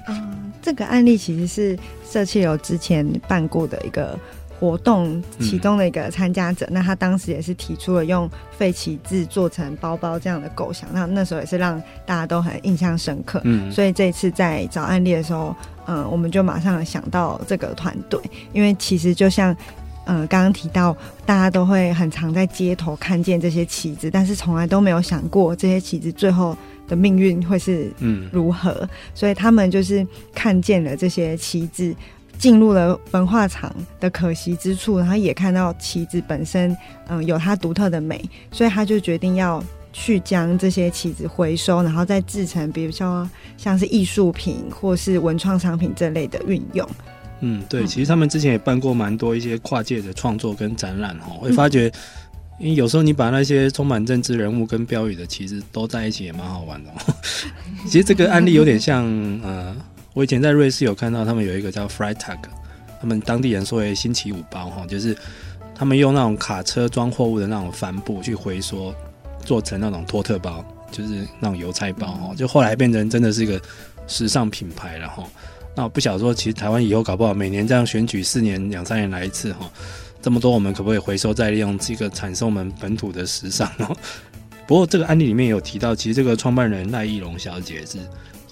[0.06, 4.18] 嗯，这个案例其实是社企流之前办过的一个。
[4.60, 13.40] 活动其中的一个参加者，嗯，那他当时也是提出了用废旗帜做成包包这样的构想，那那时候也是让大家都很印象深刻。
[13.44, 15.54] 嗯，所以这一次在找案例的时候，
[15.86, 18.18] 嗯，我们就马上想到这个团队，
[18.52, 19.54] 因为其实就像
[20.06, 31.94] 嗯刚刚提到，大家都会很常在街头看见这些旗子，但是从来都没有想过这些旗子最后的命运会是嗯如何，嗯，所以他们就是看见了这些旗子。
[32.36, 39.62] 进入了文化场的可惜之处，然后也看到旗子本身，嗯，有它独特的美，所以他就决定要
[39.92, 46.86] 去将这些旗子回收，然后再制成，比如说像是艺术品或是文创商品这类的运用。
[47.44, 51.92] 嗯，对，其实他们之前也办过蛮多一些跨界的创作跟展览哈，会发觉，
[52.58, 56.90] 因为有时候你把那些充满政治人物跟标语的其实都在一起，也蛮好玩的。
[57.84, 59.04] 其实这个案例有点像，
[59.42, 59.76] 呃。
[60.14, 62.38] 我以前在瑞士有看到他们有一个叫 Freitag，
[63.00, 65.12] 他们当地人说为星期五包哈，就是
[65.74, 68.94] 他们用那种卡车装货物的那种帆布去回收，
[69.44, 73.60] 做成那种托特包，就是那种邮差包哈，就后来变成真的是一个
[74.06, 75.24] 时尚品牌了哈。
[75.74, 79.70] 那我不晓得说，其实台湾以后搞不好每年这样选举四年两三年来一次哈，
[80.22, 83.96] 这么多我们可不可以回收再利用这个产生我们本土的时尚哦？
[84.66, 87.98] 不过这个案例里面有提到，其实这个创办人赖艺龙小姐是。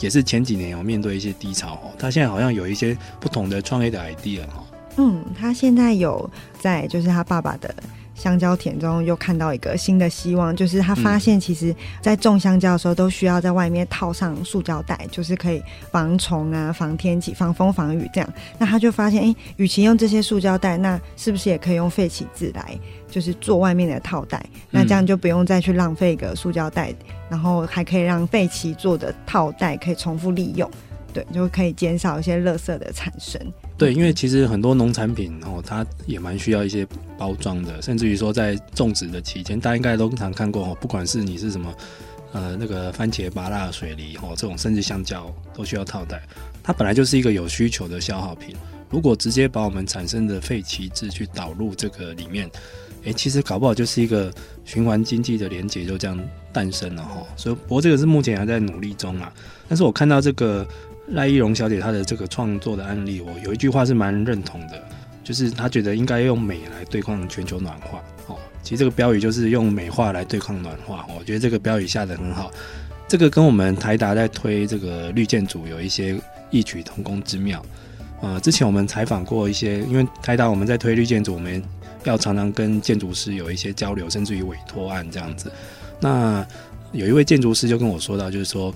[0.00, 4.64] 也是前几年有面对一些低潮哦，她现在好像有一些不同的创业的 idea 哈。
[4.96, 7.72] 嗯，她现在有在就是她爸爸的
[8.14, 18.32] 香蕉田中又看到一个新的希望，就是他发现其实在种香蕉的时候都需要在外面套上塑胶袋，就是可以防虫啊、防天气、防风防雨这样。
[18.58, 22.78] 那他就发现，哎、欸，与其用这些塑胶袋，那是不是也可以用废弃纸来？
[23.10, 30.70] 就是做外面的套袋，那这样就不用再去浪费一个塑胶袋，嗯，然后还可以让废弃做的套袋可以重复利用，
[31.12, 33.40] 对，就可以减少一些垃圾的产生。
[33.76, 36.86] 对，因为其实很多农产品哦，它也蛮需要一些
[37.18, 41.74] 包装的，甚至于说在种植的期间，大家应该都常看过哦，不管是你是什么
[42.32, 46.22] 呃那个番茄、芭辣、水梨哦这种，甚至香蕉都需要套袋，
[46.62, 48.56] 它本来就是一个有需求的消耗品。
[48.90, 52.50] 如果直接把我们产生的废弃质去导入这个里面。
[53.04, 54.32] 诶，其实搞不好就是一个
[54.64, 56.16] 循环经济的连结，就这样
[56.52, 57.20] 诞生了哈。
[57.36, 59.32] 所以，不过这个是目前还在努力中啊。
[59.68, 60.64] 但是我看到这个
[61.08, 64.82] 赖艺荣小姐她的这个创作的案例，我有一句话是蛮认同的，
[65.22, 68.02] 就是她觉得应该用美来对抗全球暖化。
[68.26, 71.06] 哦，其实这个标语就是用美化来对抗暖化。
[71.18, 72.50] 我觉得这个标语下得很好。
[73.08, 76.18] 这个跟我们台达在推这个绿建筑有一些
[76.50, 77.64] 异曲同工之妙。
[78.20, 81.62] 呃，之前我们采访过一些，因为台达我们在推绿建筑，我们。
[82.04, 85.52] 要常常跟建筑师有一些交流，甚至于委托案这样子。
[86.00, 86.44] 那
[86.90, 88.74] 有一位建筑师就跟我说到，就是说，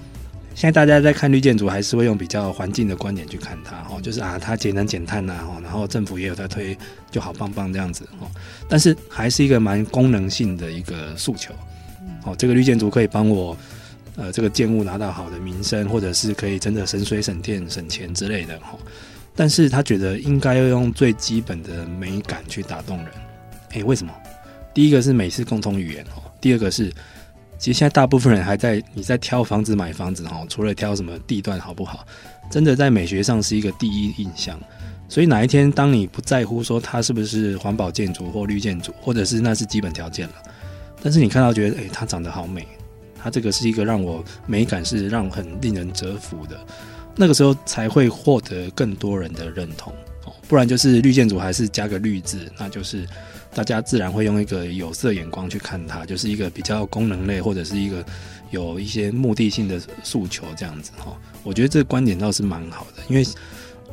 [0.56, 6.74] 现在大家在看绿建筑，还是会用比较环境的观点去看它，哦，就是啊，它节能减碳呐，哦，然后政府也有在推，
[7.10, 8.26] 就好棒棒这样子，哦，
[8.66, 11.52] 但是还是一个蛮功能性的一个诉求，
[12.24, 13.54] 哦，这个绿建筑可以帮我，
[14.16, 18.78] 呃，这个建物拿到好的名声，或者是可以真的省水省电省钱之类的，哦。
[19.34, 23.08] 但是他觉得应该要用最基本的美感去打动人，
[23.72, 24.10] 诶，为什么？
[24.72, 26.90] 第一个是美是共同语言哦，第二个是，
[27.58, 32.06] 其实现在大部分人还在你在挑房子买房子哈，除了挑什么地段好不好，
[32.50, 34.58] 真的在美学上是一个第一印象。
[35.08, 40.34] 所以哪一天当你不在乎说它是不是环保建筑或绿建筑，或者是那是基本条件了，
[41.00, 42.66] 但是你看到觉得，诶、它长得好美，
[43.22, 46.58] 它这个是一个让我美感是让很令人折服的，
[47.14, 49.92] 那个时候才会获得更多人的认同。
[50.48, 53.06] 不然就是绿建筑还是加个绿字，那就是
[53.54, 58.04] 大家自然会用一个有色眼光去看它，就是一个比较功能类或者是一个
[58.50, 61.16] 有一些目的性的诉求这样子哈。
[61.42, 63.26] 我觉得这个观点倒是蛮好的，因为。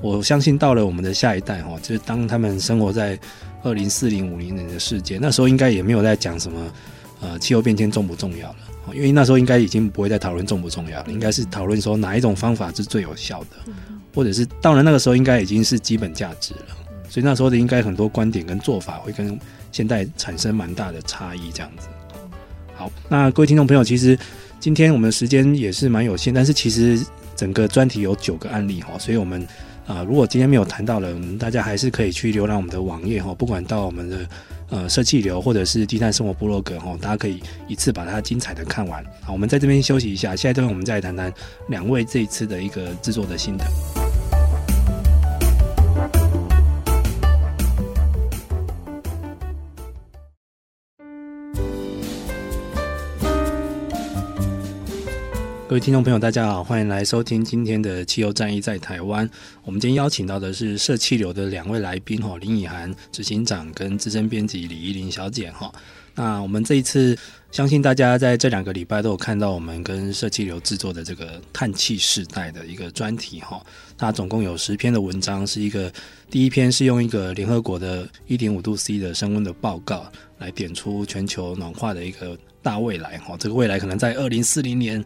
[0.02, 3.18] 我相信到了我们的下一代哈，就是当他们生活在
[3.62, 6.74] 二零四零五零年的世界，那时候应该也没有在讲什么
[7.22, 8.58] 呃气候变迁重不重要了，
[8.94, 13.72] 因为那时候应该已经不会再讨论重不重要了，应该是讨论说哪一种方法是最有效的，
[14.14, 16.76] 或者是到了那个时候应该已经是基本价值了，
[17.10, 19.40] 所以那时候的应该很多观点跟做法会跟
[19.72, 21.88] 现在产生蛮大的差异这样子。
[22.76, 24.18] 好，那各位听众朋友，其实
[24.60, 27.04] 今天我们时间也是蛮有限，但是其实
[27.36, 29.46] 整个专题有九个案例哈，所以我们。
[29.86, 34.26] 啊、如果今天没有谈到了，我们大家还是可以去浏览我们的网页哈，不管到我们的
[34.74, 39.06] 呃设计流或者是低碳生活部落格哈，大家可以一次把它精彩的看完。
[39.22, 41.32] 好，我们在这边休息一下，下一段我们再来谈谈
[41.68, 43.64] 两位这一次的一个制作的心得。
[55.74, 59.28] 各位听众朋友，大家好，欢迎来收听今天的气候战役在台湾。
[59.64, 65.74] 我们今天邀请到的是社气流的两位来宾哈，林以涵执行长跟资深编辑李依林小姐哈。
[66.14, 67.18] 那我们这一次，
[67.50, 73.60] 相信大家在这两个礼拜都有看到我们跟社气流制作的这个碳气世代的一个专题哈。
[73.98, 75.92] 它总共有十篇的文章，是一个
[76.30, 80.06] 第一篇是用一个联合国的一点五度 C 的升温的报告
[80.38, 83.36] 来点出全球暖化的一个大未来哈。
[83.40, 85.04] 这个未来可能在二零四零年。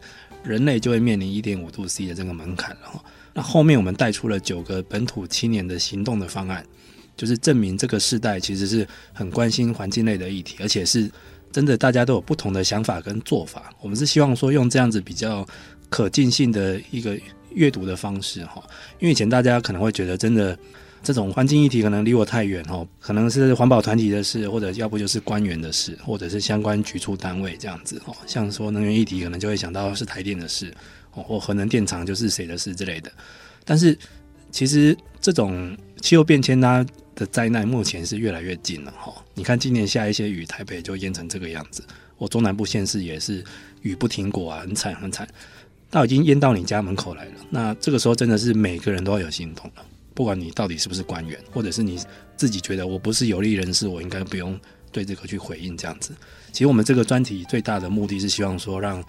[0.48, 3.04] 人类就会面临一点五度 C 的这个门槛了哈。
[3.34, 6.64] 那后面我们带出了九个本土青年的行动的方案，
[7.16, 11.10] 就是证明这个世代其实是很关心环境类的议题，而且是
[11.52, 13.72] 真的大家都有不同的想法跟做法。
[13.80, 15.46] 我们是希望说用这样子比较
[15.88, 17.16] 可近性的一个
[17.50, 18.62] 阅读的方式哈，
[18.98, 20.58] 因为以前大家可能会觉得真的。
[21.08, 28.14] 这种环境议题可能离我太远哦，可能是环保团体的事，或者要不就是官员的事，或者是相关局处单位这样子哦。
[28.26, 30.70] 像说能源议题，可能就会想到是台电的事
[31.14, 33.10] 哦，或核能电厂就是谁的事之类的。
[33.64, 33.96] 但是
[34.50, 39.10] 其实这种气候变迁它的灾难目前是越来越近了哈。
[39.32, 41.82] 你看今年下一些雨，台北就淹成这个样子，
[42.18, 43.42] 我中南部县市也是
[43.80, 45.26] 雨不停果啊，很惨很惨，
[45.88, 47.32] 到已经淹到你家门口来了。
[47.48, 49.82] 那这个时候真的是每个人都要有行动了。
[50.18, 51.96] 不管你到底是不是官员，或者是你
[52.36, 54.58] 自己觉得我不是有利人士，我应该不用
[54.90, 56.12] 对这个去回应这样子。
[56.50, 59.00] 其实我们这个专题最大的目的是希望说，让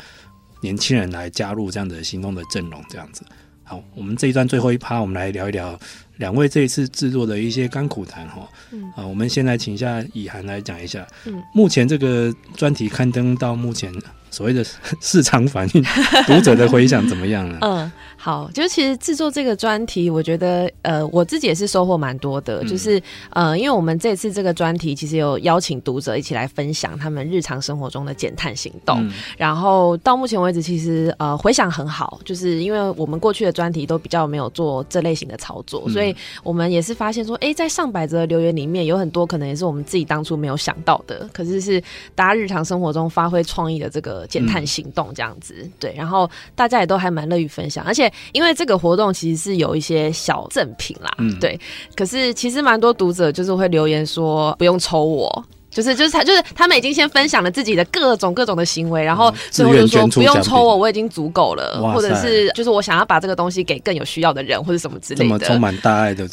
[0.61, 3.23] 年轻人来加入这样的行动的阵容这样子。
[3.63, 5.79] 好，我们这一段最后一趴，我们来聊一聊
[6.17, 8.47] 两位这一次制作的一些甘苦谈哈。
[8.69, 8.83] 嗯。
[8.95, 11.07] 啊，我们先来请一下以涵来讲一下。
[11.25, 11.41] 嗯。
[11.55, 13.91] 目前这个专题刊登到目前。
[14.31, 14.63] 所谓的
[15.01, 15.83] 市场反应，
[16.27, 17.57] 读者的回响怎么样呢？
[17.61, 17.91] 嗯，
[18.21, 22.61] 好，就是其实制作这个专题，我觉得呃，我自己也是收获蛮多的。
[22.63, 32.19] 嗯、就是呃，因为我们这次这个专题其实有邀请读者一起来分享他们日常生活中的减碳行动，嗯、然后到目前为止，其实呃回想很好。
[32.25, 41.81] 就是因为我们过去的专题都比较没有做这类型的操作，嗯、所以我们也是发现说，哎、欸，在上百则留言里面有很多可能也是我们自己当初没有想到的，可是是
[42.15, 44.27] 大家日常生活中发挥创意的这个。
[44.27, 51.59] 减碳行动这样子，嗯、对，然后大家也都还蛮乐于分享，而且因为这个活动其实是有一些小赠品啦，嗯、对，
[51.95, 55.45] 可是其实蛮多读者就是会留言说不用抽我。
[55.81, 66.27] 就是就是他就是他们已经先分享了自己的各种各种的行为，然后最后就说不用抽我，我已经足够了，或者是就是我想要把这个东西给更有需要的人或者什么之类的，这么充满大爱的，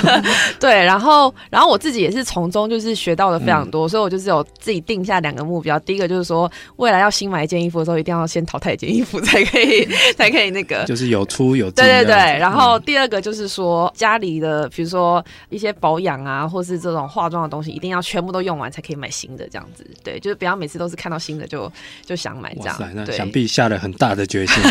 [0.60, 0.72] 对。
[0.84, 11.84] 然后然后我自己也是从中就是学到了非常多，所以我就是有自己定下两个目标，第一个就是说未来要新买一件衣服的时候，一定要先淘汰一件衣服 才可以才可以那个， 就是有出有进。
[11.84, 12.14] 对对对。
[12.38, 18.72] 然后第二个就是说家里的比如说一些保养啊，或是这种化妆的东西，一定要全部都用完。
[18.72, 21.70] 才可以买新的这样子，对，就是不要每次都是看到新的就
[22.04, 22.76] 就想买这样。
[22.94, 24.62] 那对想必下了很大的决心。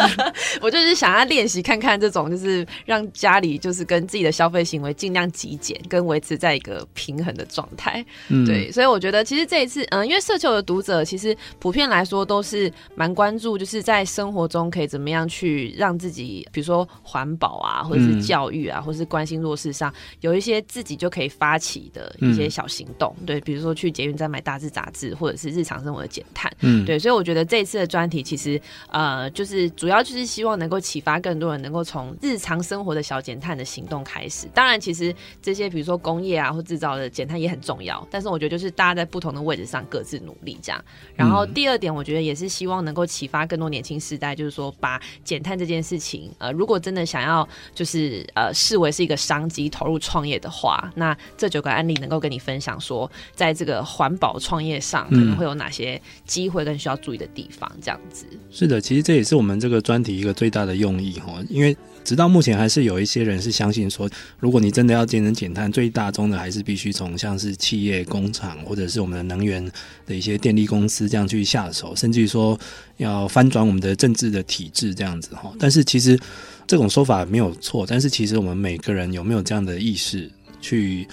[0.62, 8.04] 我就是想要练习看看这种，就是让家里就是跟自己的消费行为尽量极简，跟维持在一个平衡的状态。
[8.28, 23.40] 嗯，对，所以我觉得其实这一次，嗯，因为社球的读者其实普遍来说都是蛮关注，就是在生活中可以怎么样去让自己，比如说环保啊，或者是教育啊，嗯、或者是关心弱势上，有一些自己就可以发起的一些小行动，对。
[23.46, 26.52] 比如说去捷运站买大字杂志，或者是日常生活的减碳。
[26.60, 34.48] 嗯，对，所以我觉得这一次的专题其实呃，就是主要就是希望能够启发更多人能够从日常生活的小减碳的行动开始。
[34.52, 40.84] 当然，其实这些比如说工业啊或制造的减碳也很重要，但是我觉得就是大家在不同的位置上各自努力这样。
[41.14, 58.24] 然后第二点，我觉得也是希望能够启发更多年轻世代，就是说把减碳这件事情，呃，如果真的想要就是呃视为是一个商机投入创业的话，那这九个案例能够跟你分享说，在这个环保创业上可能会有哪些机会跟需要注意的地方，这样子。
[58.50, 64.08] 是的，其实这也是我们这个专题一个最大的用意哈，因为直到目前还是有一些人是相信说，
[64.40, 69.62] 如果你真的要节能减碳，最大宗的还是必须从像是企业、工厂或者是我们的能源
[70.06, 72.58] 的一些电力公司这样去下手，甚至于说
[72.96, 75.52] 要翻转我们的政治的体制这样子哈。
[75.58, 76.18] 但是其实
[76.66, 80.30] 这种说法没有错，但是其实我们每个人有没有这样的意识
[80.62, 81.06] 去？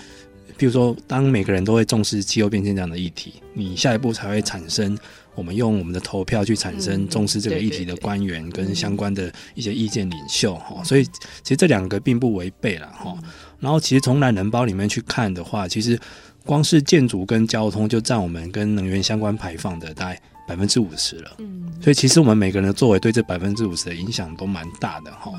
[0.57, 4.97] 比如说，当每个人都会重视气候变迁这样的议题，你下一步才会产生
[5.35, 10.83] 我们用我们的投票去产生重视这个议题的官员跟相关的一些意见领袖哈。
[10.83, 13.17] 所以其实这两个并不违背了哈。
[13.59, 15.99] 然后其实从懒人包里面去看的话，其实
[16.45, 21.31] 光是建筑跟交通就占我们跟能源相关排放的大概百分之五十了。
[21.39, 25.31] 嗯，所以其实我们每个人的作为对这百分之五十的影响都蛮大的哈。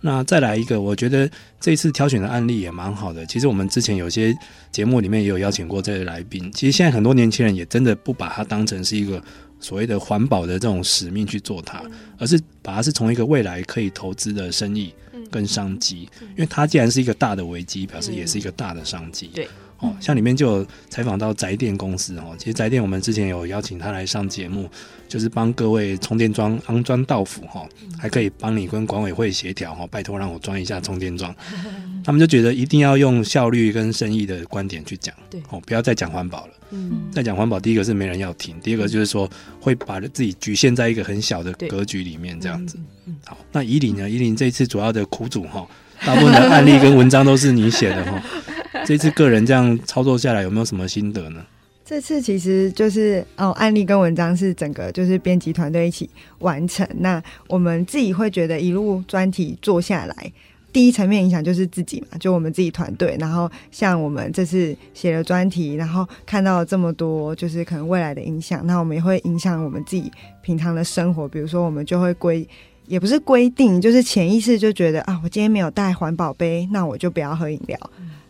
[0.00, 1.28] 那再来一个，我觉得
[1.60, 3.24] 这次挑选的案例也蛮好的。
[3.26, 4.36] 其实我们之前有些
[4.70, 6.50] 节目里面也有邀请过这些来宾。
[6.52, 9.22] 其实现在很多年轻人也真的不把它当成是一个
[9.60, 11.82] 所谓的环保的这种使命去做它，
[12.18, 14.94] 而是把它是从一个未来可以投资的生意
[15.30, 16.08] 跟商机。
[16.20, 19.30] 因为它既然是一个大的危机，表示也是一个大的商机。
[19.34, 19.48] 对。
[19.80, 24.68] 哦，像里面就有采访到宅电公司哦，其实宅电我们之前有邀请他来上节目，
[25.06, 27.64] 就是帮各位充电桩安装到府哈，
[27.96, 31.34] 还可以帮你跟管委会协调哈，拜托让我装一下充电桩。
[32.04, 36.52] 他们就觉得一定要用效率跟生意的观点去讲，对哦，不要再讲环保了。
[36.70, 42.76] 嗯，再讲环保，第一个是没人要听，第二个就是说会把自己局限在一个很小的格局里面这样子。
[43.24, 44.08] 好，那宜林呢？
[44.10, 45.66] 宜林这一次主要的苦主哈，
[46.04, 48.22] 大部分的案例跟文章都是你写的哈。
[48.86, 51.44] 这次个人这样操作下来，有没有什么心得呢？
[51.84, 56.08] 这次其实就是哦，案例跟文章是整个就是编辑团队一起
[56.40, 56.86] 完成。
[56.98, 60.32] 那我们自己会觉得一路专题做下来，
[60.70, 63.16] 第一层面影响就是自己嘛，就我们自己团队。
[63.18, 70.12] 然后像我们这次写了专题，然后看到了这么多，就是可能未来的影响，那我们也会影响我们自己
[70.42, 71.26] 平常的生活。
[71.26, 72.46] 比如说，我们就会规，
[72.86, 77.78] 也不是规定，就是潜意识就觉得啊，我今天没有带环保杯，那我就不要喝饮料。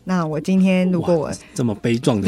[0.09, 2.27] 那我今天如果我这么悲壮的，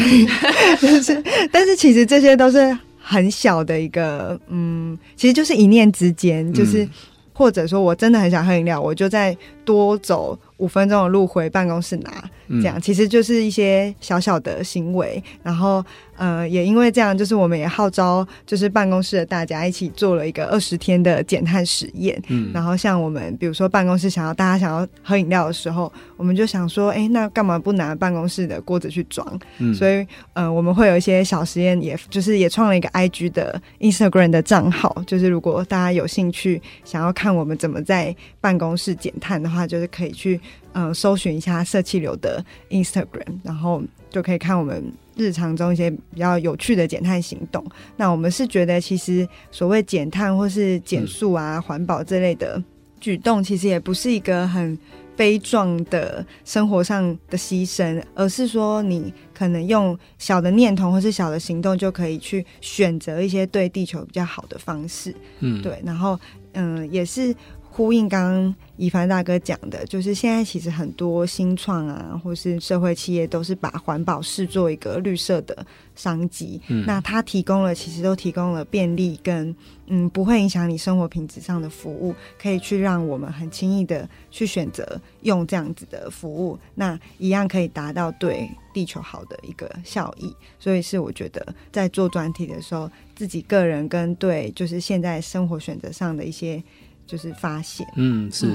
[0.78, 6.90] 就是，但是其实这些都是很小的一个，嗯，其实就是一念之间，就是、嗯、
[7.32, 12.22] 或者说我真的很想喝饮料，我就再多走五分钟的路回办公室拿，
[12.60, 15.82] 这样其实就是一些小小的行为，然后。
[16.20, 22.22] 呃，也因为这样，就是我们也号召，就是办公室的大家一起做了一个二十天的减碳实验。
[22.28, 29.26] 嗯，然后像我们，比如说办公室想要大家想要喝饮料的时候，我们就想说，哎，那干嘛不拿办公室的锅子去装？
[29.60, 40.38] 嗯，所以呃，我们会有一些小实验，也就是也创了一个 IG 的 Instagram 的账号，就是如果大家有兴趣想要看我们怎么在办公室减碳的话，就是可以去
[40.74, 44.92] 呃搜寻一下社气流的 Instagram，然后就可以看我们。
[45.16, 47.64] 日常中一些比较有趣的减碳行动，
[47.96, 52.62] 那我们是觉得，其实所谓减碳或是减速啊、环保这类的
[53.00, 54.78] 举动，其实也不是一个很
[55.16, 65.14] 悲壮的生活上的牺牲，而是说你可能用小的念头或是小的行动，就可以去选择一些对地球比较好的方式。
[65.40, 66.18] 嗯，对，然后
[66.52, 67.34] 嗯，也是。
[67.72, 75.64] 呼应刚刚以凡大哥讲的，就是现在其实很多新创啊，或是社会企业，都是把环保视作一个绿色的
[75.94, 76.60] 商机。
[76.68, 79.54] 嗯，那它提供了，其实都提供了便利跟
[79.86, 90.34] 嗯，不会影响你生活品质上的服务，可以去让我们很轻易的去选择用这样子的服务，那一样可以达到对地球好的一个效益。
[90.58, 96.62] 所以是我觉得在做专题的时候，自己个人跟对就是现在生活选择上的一些。
[97.10, 98.46] 就是发现，嗯，是，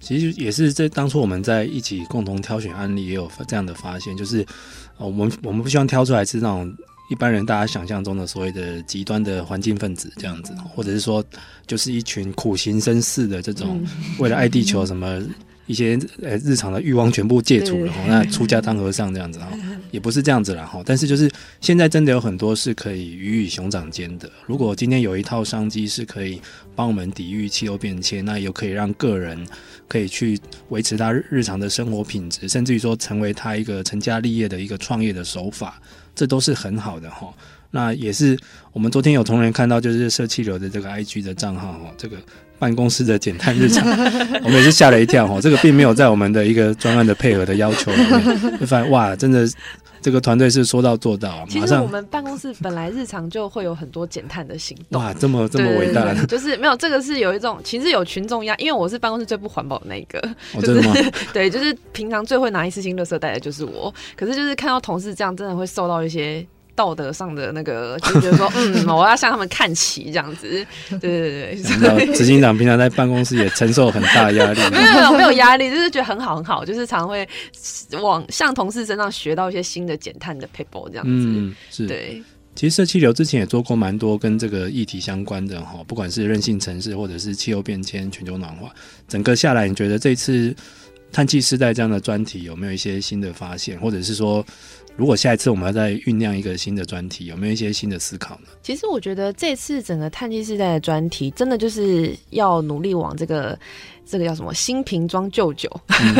[0.00, 4.44] 其实也是在当初我们在一起共同挑选案例，也有这样的发现，就是，
[4.98, 6.74] 我们我们不希望挑出来是那种
[7.08, 11.24] 一般人大家想象中的所谓的极端的环境分子这样子，或者是说，
[11.68, 13.80] 就是一群苦行僧似的这种，
[14.18, 15.22] 为了爱地球什么。
[15.66, 19.46] 一些呃日常的欲望全部戒除了，那出家当和尚这样子哈，
[19.92, 20.82] 也不是这样子啦哈。
[20.84, 21.30] 但是就是
[21.60, 24.28] 现在真的有很多是可以鱼与熊掌兼的。
[24.46, 26.42] 如果今天有一套商机是可以
[26.80, 29.38] 帮我们抵御气候变迁，那又可以让个人
[29.86, 35.78] 可以去维持他日常的生活品质，甚至于说成为他一个成家立业的一个创业的手法。
[36.14, 37.30] 这都是很好的哈。
[37.70, 38.34] 那也是
[38.72, 42.16] 我们昨天有同仁看到，就是社企流的这个 IG 的账号哈，这个
[42.58, 43.86] 办公室的减碳日常，
[44.42, 45.38] 我们也是吓了一跳哈。
[45.38, 49.46] 这个并没有在我们的一个专案的配合的要求里面，就发现哇，真的。
[50.02, 51.44] 这个团队是说到做到啊！
[51.48, 55.00] 其实我们办公室本来日常就会有很多减碳的行动。
[55.00, 60.18] 哇，这么这么伟大的，就是没有这个是有一种，其实有群众压，因为我是办公室最不环保的那一个。
[60.54, 60.94] 哦，真的吗？
[61.32, 63.92] 对，就是平常最会拿一次性垃圾袋的就是我。
[64.16, 66.46] 可是就是看到同事这样，真的会受到一些。
[66.80, 70.48] 道德上的那个，就觉得说， 嗯，我要向他们看齐，这样子，
[70.88, 71.66] 对对对
[72.06, 72.14] 对。
[72.16, 77.28] 执行长平常在办公室也承受很大压力，没有没有压力，就是觉得很好很好，就是常会
[78.00, 81.10] 往向同事身上学到一些新的减碳的 paper 这样子。
[81.10, 81.86] 嗯，是。
[81.86, 82.22] 对，
[82.54, 88.70] 其实社气流之前也做过蛮多跟这个议题相关的哈，不管是韧性城市或者是气候变迁、全球暖化，
[89.06, 90.56] 整个下来，你觉得这次
[91.12, 94.42] 碳气时代这样的专题有没有一些新的发现，或者是说？
[94.96, 98.48] 如果下一次我们要再酝酿一个新的专题，有没有一些新的思考呢？
[98.62, 103.58] 其实我觉得这次整个碳基时代的专题，真的就是要努力往这个。
[104.10, 105.70] 这个叫什么新瓶装旧酒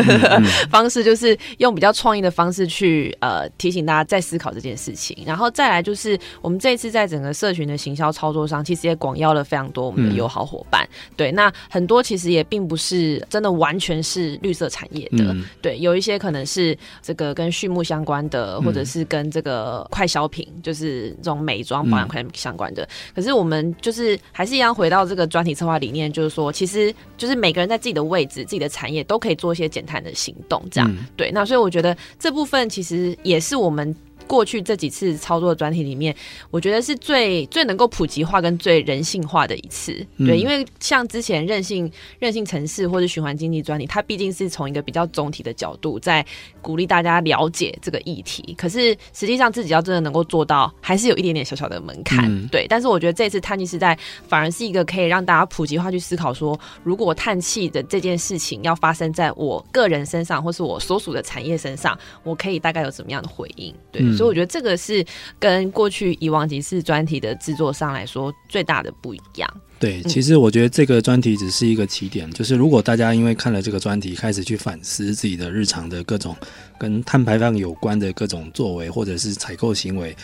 [0.71, 5.17] 方式，就是用比较创意的方式去呃提醒大家再思考这件事情。
[5.25, 10.87] 然后再来就是我们这一次在整个社群的行销操作上，其实也广邀了非常多我们的友好伙伴。
[11.17, 15.35] 对，那很多其实也并不是真的完全是绿色产业的。
[15.61, 22.87] 对，有一些可能是这个跟畜牧相关的，或者是跟这个快消品，就是这种美妆保养快相关的。
[23.13, 31.29] 可是我们就是还是一样回到这个专题策划理念，就是说，其实就是每个人在自己的位置、自己的产业都可以做一些减碳的行动，这样、嗯、对。
[31.31, 33.93] 那所以我觉得这部分其实也是我们。
[34.31, 36.15] 过去这几次操作的专题里面，
[36.51, 39.91] 我觉得是最最能够普及化跟最人性化的一次。
[40.15, 46.25] 嗯、对，因为像之前任性任性城市或者循环经济专题，它毕竟是从一个比较总体的角度在
[46.61, 48.55] 鼓励大家了解这个议题。
[48.57, 52.23] 可是实际上自己要真的能够做到，还是有一点点小小的门槛。
[52.31, 63.75] 嗯、对，但是我觉得这次碳气时代反而是一个可以让大家普及化去思考说，如果碳气的这件事情要发生在我个人身上，或是我所属的产业身上，我可以大概有怎么样的回应？
[63.91, 64.01] 对。
[64.01, 65.03] 嗯所以我觉得这个是
[65.39, 69.49] 跟过去以往几次专题的制作上来说最大的不一样。
[69.79, 76.35] 对，其实我觉得这个专题只是一个起点，嗯、就是如果大家因为看了这个专题，开始去反思自己的日常的各种
[76.77, 80.15] 跟碳排放有关的各种作为或者是采购行为，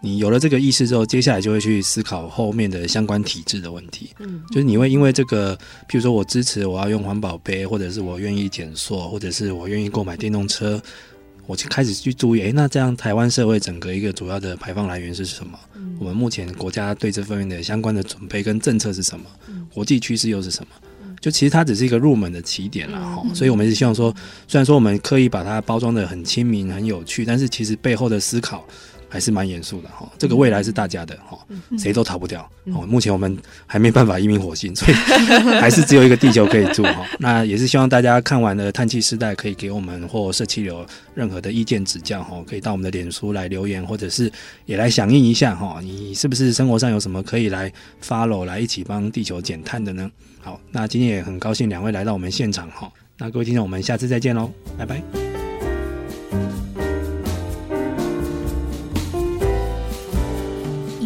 [0.00, 4.10] 你有了这个意识之后，接下来就会去思考后面的相关体制的问题。
[4.20, 5.56] 嗯，就是你会因为这个，
[5.88, 10.80] 譬如说我支持我要用环保杯，或者是我愿意减塑，或者是我愿意购买电动车。
[11.50, 15.58] 我就开始去注意，诶，那这样台湾社会整个一个主要的排放来源是什么？
[15.74, 19.26] 嗯、我们目前国家对这方面的相关的准备跟政策是什么？
[19.48, 20.68] 嗯、国际趋势又是什么？
[21.02, 24.14] 嗯、就其实它只是一个入门的起点了哈，嗯、所以我们是希望说，
[24.46, 28.64] 虽然说我们刻意把它包装的很亲民、很有趣，但是其实背后的思考。
[29.10, 31.36] 还是蛮严肃的哈，这个未来是大家的哈，
[31.76, 32.48] 谁都逃不掉。
[32.66, 33.36] 哦，目前我们
[33.66, 34.92] 还没办法移民火星，所以
[35.60, 37.04] 还是只有一个地球可以住哈。
[37.18, 44.30] 那也是希望大家看完了《叹气时代》，可以给我们或社企流任何的意见指教哈，可以到我们的脸书来留言，或者是
[44.64, 45.80] 也来响应一下哈。
[45.82, 50.08] 你是不是生活上有什么可以来 follow 来一起帮地球减碳的呢？
[50.40, 52.88] 好，那今天也很高兴两位来到我们现场哈。
[53.18, 55.02] 那各位听众，我们下次再见喽，拜拜。